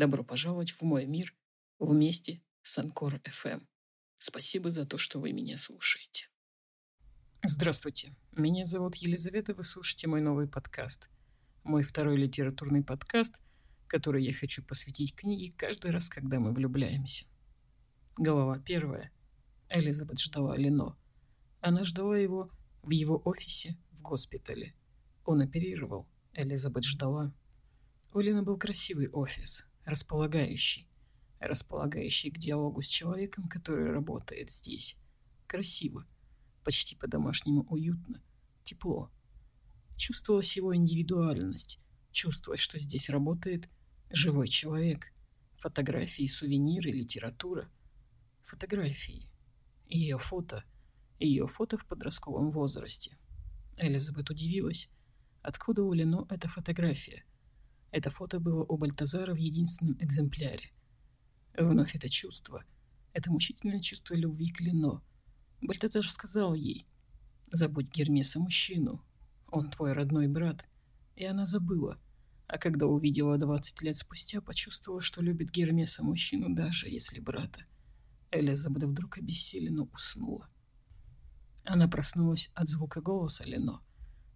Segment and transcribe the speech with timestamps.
[0.00, 1.34] Добро пожаловать в мой мир
[1.78, 3.60] вместе с Анкор FM.
[4.16, 6.30] Спасибо за то, что вы меня слушаете.
[7.44, 8.16] Здравствуйте.
[8.32, 11.10] Меня зовут Елизавета, вы слушаете мой новый подкаст.
[11.64, 13.42] Мой второй литературный подкаст,
[13.88, 17.26] который я хочу посвятить книге каждый раз, когда мы влюбляемся.
[18.16, 19.12] Голова первая.
[19.68, 20.96] Элизабет ждала Лино.
[21.60, 22.48] Она ждала его
[22.82, 24.74] в его офисе в госпитале.
[25.26, 26.08] Он оперировал.
[26.32, 27.34] Элизабет ждала.
[28.14, 30.88] У Лины был красивый офис, располагающий.
[31.40, 34.96] Располагающий к диалогу с человеком, который работает здесь.
[35.46, 36.06] Красиво
[36.64, 38.22] почти по-домашнему уютно,
[38.64, 39.10] тепло.
[39.96, 41.78] Чувствовалась его индивидуальность,
[42.10, 43.68] чувствовалось, что здесь работает
[44.10, 45.12] живой человек.
[45.56, 47.68] Фотографии, сувениры, литература.
[48.44, 49.26] Фотографии.
[49.88, 50.64] Ее фото.
[51.18, 53.16] Ее фото в подростковом возрасте.
[53.76, 54.88] Элизабет удивилась,
[55.42, 57.24] откуда у Лено эта фотография.
[57.90, 60.70] Это фото было у Бальтазара в единственном экземпляре.
[61.56, 62.64] Вновь это чувство.
[63.12, 65.02] Это мучительное чувство любви к Лено–
[65.62, 66.86] Бальтазар сказал ей,
[67.52, 69.04] «Забудь Гермеса мужчину,
[69.48, 70.64] он твой родной брат».
[71.16, 71.98] И она забыла,
[72.46, 77.66] а когда увидела 20 лет спустя, почувствовала, что любит Гермеса мужчину, даже если брата.
[78.30, 80.48] Элизабет вдруг обессиленно уснула.
[81.64, 83.82] Она проснулась от звука голоса Лено.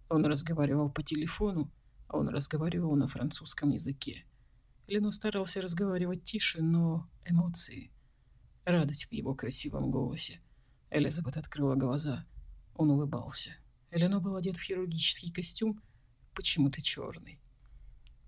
[0.09, 1.71] Он разговаривал по телефону,
[2.09, 4.25] он разговаривал на французском языке.
[4.87, 7.91] Лено старался разговаривать тише, но эмоции,
[8.65, 10.39] радость в его красивом голосе–
[10.95, 12.25] Элизабет открыла глаза.
[12.73, 13.57] Он улыбался.
[13.91, 15.81] Элено был одет в хирургический костюм,
[16.33, 17.41] почему-то черный.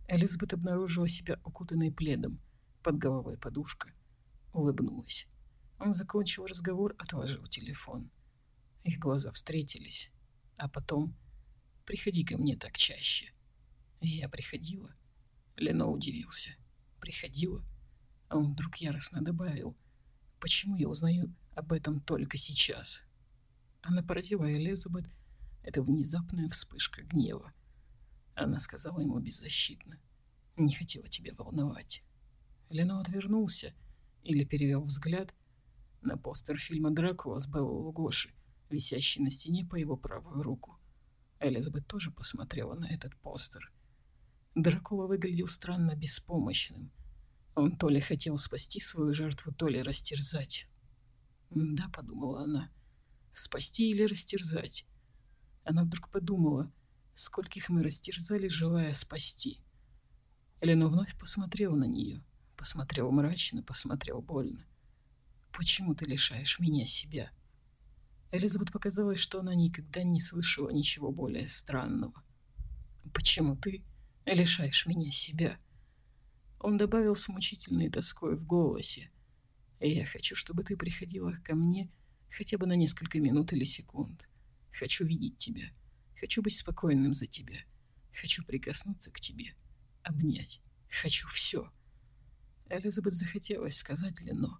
[0.10, 2.42] Элизабет обнаружила себя укутанной пледом,
[2.84, 3.94] под головой подушка.
[4.54, 5.30] Улыбнулась.
[5.80, 8.12] Он закончил разговор, отложил телефон.
[8.84, 10.10] Их глаза встретились.
[10.58, 11.16] А потом
[11.86, 13.32] «Приходи ко мне так чаще».
[14.02, 14.94] Я приходила.
[15.56, 16.52] Лено удивился.
[17.00, 17.64] «Приходила?»
[18.30, 19.76] А он вдруг яростно добавил.
[20.40, 23.02] «Почему я узнаю об этом только сейчас.
[23.82, 25.10] Она поразила Элизабет.
[25.64, 27.52] Это внезапная вспышка гнева.
[28.36, 30.00] Она сказала ему беззащитно.
[30.56, 32.04] «Не хотела тебя волновать».
[32.70, 33.74] Лено отвернулся
[34.22, 35.34] или перевел взгляд
[36.02, 38.32] на постер фильма «Дракула» с Беллой Лугоши,
[38.70, 40.78] висящий на стене по его правую руку.
[41.40, 43.74] Элизабет тоже посмотрела на этот постер.
[44.58, 46.92] Дракула выглядел странно беспомощным.
[47.54, 50.66] Он то ли хотел спасти свою жертву, то ли растерзать.
[51.52, 52.72] «Да»,— подумала она,—
[53.36, 54.88] «спасти или растерзать?»
[55.64, 56.74] Она вдруг подумала,
[57.14, 59.62] скольких мы растерзали, желая спасти.
[60.60, 62.24] Элена вновь посмотрела на нее.
[62.56, 64.66] Посмотрел мрачно, посмотрел больно.
[65.52, 67.30] «Почему ты лишаешь меня себя?»
[68.32, 72.24] Элизабет показалось, что она никогда не слышала ничего более странного.
[73.14, 73.84] «Почему ты
[74.34, 75.60] лишаешь меня себя?»
[76.60, 79.12] Он добавил с мучительной тоской в голосе.
[79.80, 81.90] Я хочу, чтобы ты приходила ко мне
[82.32, 84.28] хотя бы на несколько минут или секунд.
[84.72, 85.72] Хочу видеть тебя.
[86.20, 87.60] Хочу быть спокойным за тебя.
[88.12, 89.56] Хочу прикоснуться к тебе.
[90.04, 90.62] Обнять.
[90.90, 91.72] Хочу все.
[92.70, 94.60] Элизабет захотелось сказать Лено.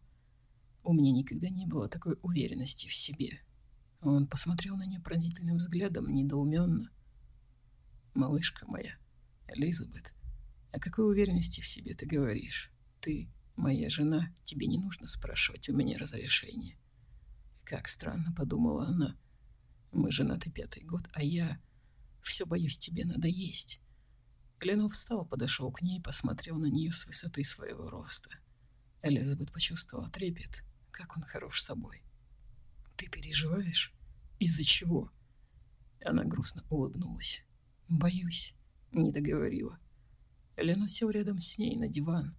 [0.84, 3.42] У меня никогда не было такой уверенности в себе.
[4.02, 6.92] Он посмотрел на нее пронзительным взглядом, недоуменно.
[8.14, 8.98] «Малышка моя,
[9.48, 10.14] Элизабет,
[10.72, 12.72] о какой уверенности в себе ты говоришь?
[13.02, 16.78] Ты Моя жена, тебе не нужно спрашивать у меня разрешения.
[17.64, 19.18] Как странно, подумала она.
[19.92, 21.60] Мы женаты пятый год, а я
[22.22, 23.82] все боюсь тебе надоесть.
[24.62, 28.30] Ленов встал, подошел к ней, посмотрел на нее с высоты своего роста.
[29.02, 32.04] Элизабет почувствовала трепет, как он хорош собой.
[32.96, 33.92] «Ты переживаешь?
[34.38, 35.12] Из-за чего?»
[36.06, 37.44] Она грустно улыбнулась.
[37.90, 38.54] «Боюсь»,—
[38.92, 39.78] не договорила.
[40.56, 42.36] Лено сел рядом с ней на диван,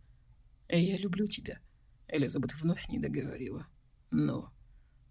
[0.69, 1.61] «Я люблю тебя»,—
[2.09, 3.67] Элизабет вновь не договорила.
[4.11, 4.53] «Но...»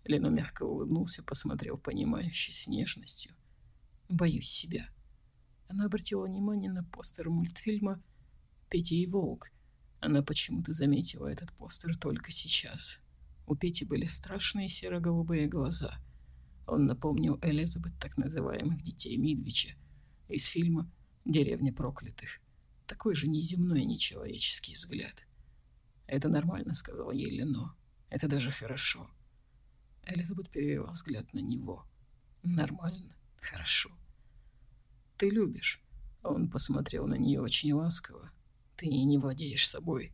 [0.05, 3.33] Лена мягко улыбнулся, посмотрел понимающе с нежностью.
[4.07, 4.89] «Боюсь себя».
[5.67, 8.01] Она обратила внимание на постер мультфильма
[8.69, 9.51] «Петя и Волк».
[9.99, 12.99] Она почему-то заметила этот постер только сейчас.
[13.47, 15.97] У Пети были страшные серо-голубые глаза.
[16.67, 19.75] Он напомнил Элизабет так называемых детей Мидвича
[20.29, 20.89] из фильма
[21.27, 22.39] «Деревня проклятых».
[22.85, 25.27] Такой же неземной нечеловеческий взгляд.
[26.05, 27.75] «Это нормально»,— сказал ей Лено.
[28.09, 29.09] «Это даже хорошо».
[30.05, 31.85] Элизабет перевела взгляд на него.
[32.43, 33.89] «Нормально, хорошо».
[35.17, 35.83] «Ты любишь».
[36.23, 38.31] Он посмотрел на нее очень ласково.
[38.77, 40.13] «Ты не владеешь собой».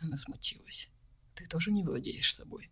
[0.00, 0.88] Она смутилась.
[1.34, 2.70] «Ты тоже не владеешь собой».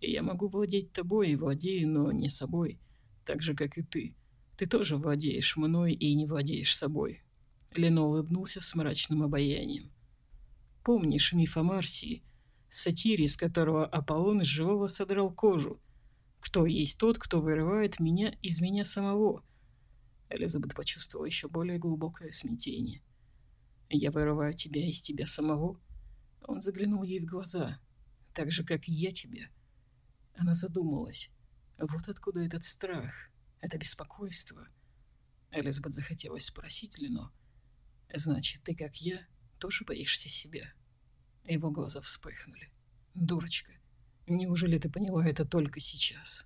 [0.00, 2.80] «Я могу владеть тобой и владею, но не собой,
[3.24, 4.16] так же, как и ты.
[4.62, 7.24] Ты тоже владеешь мной и не владеешь собой».
[7.74, 9.90] Лено улыбнулся с мрачным обаянием.
[10.84, 12.22] «Помнишь миф о Марсии?»
[12.70, 15.82] сатире, из которого Аполлон из живого содрал кожу.
[16.38, 19.44] Кто есть тот, кто вырывает меня из меня самого?
[20.30, 23.02] Элизабет почувствовала еще более глубокое смятение.
[23.90, 25.80] «Я вырываю тебя из тебя самого?»
[26.42, 27.80] Он заглянул ей в глаза,
[28.32, 29.48] так же, как и я тебе.
[30.36, 31.30] Она задумалась.
[31.80, 33.31] Вот откуда этот страх,
[33.62, 34.68] это беспокойство.
[35.50, 37.32] Элизабет захотелось спросить Лино.
[38.12, 39.26] «Значит, ты, как я,
[39.58, 40.74] тоже боишься себя?»
[41.44, 42.70] Его глаза вспыхнули.
[43.14, 43.72] «Дурочка,
[44.26, 46.44] неужели ты поняла это только сейчас?»